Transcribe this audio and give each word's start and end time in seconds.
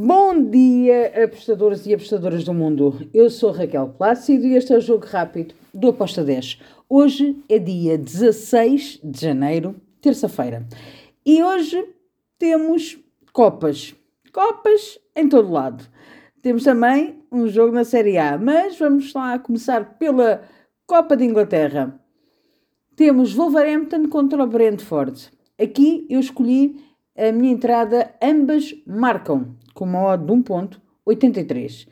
Bom 0.00 0.44
dia, 0.44 1.24
apostadores 1.24 1.84
e 1.84 1.92
apostadoras 1.92 2.44
do 2.44 2.54
mundo. 2.54 3.04
Eu 3.12 3.28
sou 3.28 3.50
Raquel 3.50 3.88
Plácido 3.98 4.46
e 4.46 4.54
este 4.54 4.72
é 4.72 4.76
o 4.76 4.80
Jogo 4.80 5.04
Rápido 5.04 5.56
do 5.74 5.88
Aposta 5.88 6.22
10. 6.22 6.60
Hoje 6.88 7.36
é 7.48 7.58
dia 7.58 7.98
16 7.98 9.00
de 9.02 9.20
janeiro, 9.20 9.74
terça-feira. 10.00 10.64
E 11.26 11.42
hoje 11.42 11.84
temos 12.38 12.96
Copas. 13.32 13.92
Copas 14.32 15.00
em 15.16 15.28
todo 15.28 15.50
lado. 15.50 15.84
Temos 16.42 16.62
também 16.62 17.18
um 17.32 17.48
jogo 17.48 17.72
na 17.72 17.82
Série 17.82 18.18
A, 18.18 18.38
mas 18.38 18.78
vamos 18.78 19.12
lá 19.12 19.36
começar 19.40 19.98
pela 19.98 20.44
Copa 20.86 21.16
de 21.16 21.24
Inglaterra. 21.24 22.00
Temos 22.94 23.34
Wolverhampton 23.34 24.08
contra 24.08 24.44
o 24.44 24.46
Brentford. 24.46 25.28
Aqui 25.60 26.06
eu 26.08 26.20
escolhi 26.20 26.76
a 27.16 27.32
minha 27.32 27.52
entrada, 27.52 28.14
ambas 28.22 28.72
marcam 28.86 29.56
com 29.78 29.84
uma 29.84 30.02
odd 30.06 30.26
de 30.26 30.32
1.83. 30.32 31.86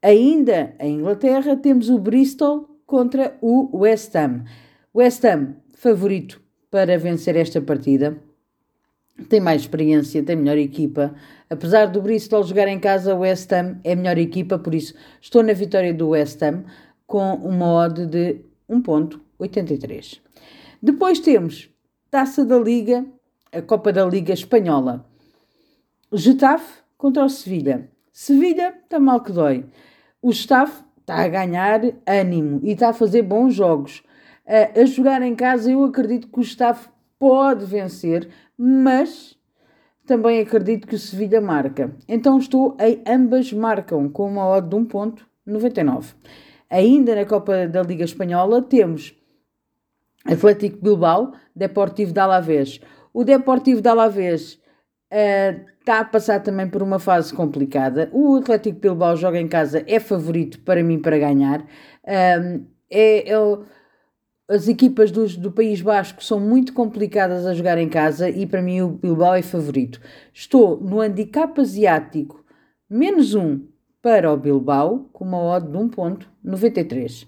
Ainda 0.00 0.76
em 0.78 0.94
Inglaterra 0.94 1.56
temos 1.56 1.90
o 1.90 1.98
Bristol 1.98 2.78
contra 2.86 3.36
o 3.40 3.78
West 3.78 4.14
Ham. 4.14 4.44
West 4.94 5.24
Ham, 5.24 5.56
favorito 5.74 6.40
para 6.70 6.96
vencer 6.96 7.34
esta 7.34 7.60
partida. 7.60 8.16
Tem 9.28 9.40
mais 9.40 9.62
experiência, 9.62 10.22
tem 10.22 10.36
melhor 10.36 10.56
equipa. 10.56 11.12
Apesar 11.50 11.86
do 11.86 12.00
Bristol 12.00 12.44
jogar 12.44 12.68
em 12.68 12.78
casa, 12.78 13.12
o 13.12 13.18
West 13.18 13.52
Ham 13.52 13.80
é 13.82 13.96
melhor 13.96 14.16
equipa, 14.16 14.56
por 14.56 14.72
isso 14.72 14.94
estou 15.20 15.42
na 15.42 15.52
vitória 15.52 15.92
do 15.92 16.10
West 16.10 16.40
Ham 16.44 16.62
com 17.08 17.34
uma 17.34 17.72
odd 17.86 18.06
de 18.06 18.40
1.83. 18.70 20.20
Depois 20.80 21.18
temos 21.18 21.68
Taça 22.08 22.44
da 22.44 22.56
Liga, 22.56 23.04
a 23.50 23.60
Copa 23.60 23.92
da 23.92 24.04
Liga 24.06 24.32
Espanhola. 24.32 25.04
Getafe 26.12 26.80
contra 27.00 27.24
o 27.24 27.30
Sevilha. 27.30 27.88
Sevilha 28.12 28.74
está 28.84 29.00
mal 29.00 29.22
que 29.22 29.32
dói. 29.32 29.64
O 30.20 30.30
Getafe 30.32 30.84
está 31.00 31.16
a 31.16 31.28
ganhar 31.28 31.80
ânimo 32.06 32.60
e 32.62 32.72
está 32.72 32.90
a 32.90 32.92
fazer 32.92 33.22
bons 33.22 33.54
jogos. 33.54 34.02
A, 34.46 34.78
a 34.78 34.84
jogar 34.84 35.22
em 35.22 35.34
casa, 35.34 35.72
eu 35.72 35.82
acredito 35.82 36.28
que 36.28 36.38
o 36.38 36.42
Getafe 36.42 36.90
pode 37.18 37.64
vencer, 37.64 38.28
mas 38.56 39.34
também 40.04 40.40
acredito 40.40 40.86
que 40.86 40.94
o 40.94 40.98
Sevilha 40.98 41.40
marca. 41.40 41.90
Então 42.06 42.36
estou 42.36 42.76
em 42.78 43.02
ambas 43.10 43.50
marcam 43.50 44.06
com 44.10 44.26
uma 44.28 44.46
odd 44.46 44.68
de 44.68 44.76
1.99. 44.76 46.14
Ainda 46.68 47.14
na 47.14 47.24
Copa 47.24 47.66
da 47.66 47.82
Liga 47.82 48.04
Espanhola 48.04 48.60
temos 48.60 49.14
Atlético 50.26 50.82
Bilbao, 50.82 51.32
Deportivo 51.56 52.12
de 52.12 52.20
Alavés. 52.20 52.78
O 53.10 53.24
Deportivo 53.24 53.80
de 53.80 53.88
Alavés 53.88 54.59
está 55.10 55.98
uh, 55.98 56.00
a 56.00 56.04
passar 56.04 56.40
também 56.40 56.68
por 56.68 56.82
uma 56.82 56.98
fase 56.98 57.34
complicada. 57.34 58.08
O 58.12 58.36
Atlético 58.36 58.78
Bilbao 58.78 59.16
joga 59.16 59.40
em 59.40 59.48
casa, 59.48 59.84
é 59.86 59.98
favorito 59.98 60.60
para 60.60 60.82
mim 60.82 60.98
para 60.98 61.18
ganhar. 61.18 61.60
Uh, 61.60 62.64
é, 62.90 63.30
é, 63.30 63.34
as 64.48 64.66
equipas 64.66 65.10
do, 65.10 65.26
do 65.38 65.52
País 65.52 65.80
Basco 65.80 66.24
são 66.24 66.40
muito 66.40 66.72
complicadas 66.72 67.46
a 67.46 67.54
jogar 67.54 67.78
em 67.78 67.88
casa 67.88 68.28
e 68.28 68.46
para 68.46 68.60
mim 68.60 68.80
o 68.80 68.88
Bilbao 68.88 69.34
é 69.34 69.42
favorito. 69.42 70.00
Estou 70.32 70.80
no 70.80 71.00
handicap 71.00 71.60
asiático 71.60 72.44
menos 72.88 73.34
um 73.34 73.60
para 74.02 74.32
o 74.32 74.36
Bilbao 74.36 75.08
com 75.12 75.24
uma 75.24 75.38
odd 75.38 75.68
de 75.68 75.78
1.93. 75.78 77.26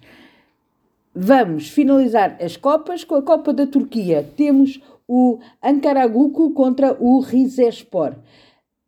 Vamos 1.15 1.69
finalizar 1.69 2.37
as 2.41 2.57
Copas 2.57 3.05
com 3.05 3.15
a 3.15 3.23
Copa 3.23 3.53
da 3.53 3.67
Turquia. 3.67 4.27
Temos 4.37 4.81
o 5.15 5.41
Ankaragucu 5.63 6.55
contra 6.55 6.97
o 6.99 7.21
Rizespor. 7.21 8.17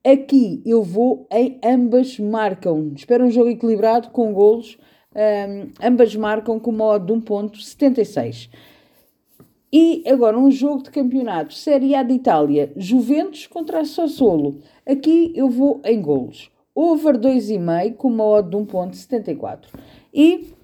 Aqui 0.02 0.62
eu 0.64 0.82
vou 0.82 1.28
em 1.30 1.60
ambas 1.62 2.18
marcam. 2.18 2.92
Espero 2.96 3.26
um 3.26 3.30
jogo 3.30 3.50
equilibrado 3.50 4.08
com 4.08 4.32
golos. 4.32 4.78
Um, 5.14 5.70
ambas 5.86 6.16
marcam 6.16 6.58
com 6.58 6.70
uma 6.70 6.86
odd 6.86 7.04
de 7.04 7.12
1.76. 7.12 8.48
E 9.70 10.02
agora 10.06 10.38
um 10.38 10.50
jogo 10.50 10.84
de 10.84 10.90
campeonato, 10.90 11.52
Série 11.52 11.94
A 11.94 12.02
de 12.02 12.14
Itália, 12.14 12.72
Juventus 12.74 13.46
contra 13.46 13.84
Sassuolo. 13.84 14.62
Aqui 14.86 15.30
eu 15.36 15.50
vou 15.50 15.82
em 15.84 16.00
golos. 16.00 16.50
Over 16.74 17.18
2,5 17.18 17.96
com 17.96 18.08
uma 18.08 18.24
odd 18.24 18.48
de 18.48 18.56
1.74. 18.56 19.66
E 20.14 20.54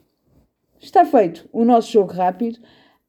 está 0.81 1.05
feito 1.05 1.47
o 1.53 1.67
nosso 1.67 1.93
jogo 1.93 2.15
rápido. 2.15 2.59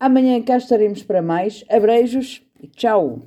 Amanhã 0.01 0.41
cá 0.41 0.57
estaremos 0.57 1.03
para 1.03 1.21
mais. 1.21 1.63
Abreijos 1.69 2.41
e 2.59 2.67
tchau! 2.67 3.19